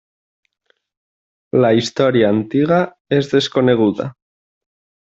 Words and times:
La 1.65 1.71
història 1.81 2.33
antiga 2.39 2.83
és 3.21 3.31
desconeguda. 3.37 4.13